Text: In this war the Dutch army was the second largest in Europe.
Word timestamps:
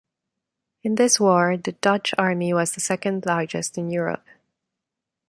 In 0.81 0.95
this 0.95 1.19
war 1.19 1.57
the 1.57 1.73
Dutch 1.73 2.15
army 2.17 2.55
was 2.55 2.71
the 2.73 2.79
second 2.79 3.27
largest 3.27 3.77
in 3.77 3.91
Europe. 3.91 4.25